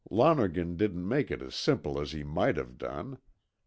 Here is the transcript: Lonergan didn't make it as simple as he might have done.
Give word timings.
Lonergan 0.09 0.77
didn't 0.77 1.07
make 1.07 1.29
it 1.29 1.43
as 1.43 1.53
simple 1.53 2.01
as 2.01 2.11
he 2.11 2.23
might 2.23 2.57
have 2.57 2.79
done. 2.79 3.19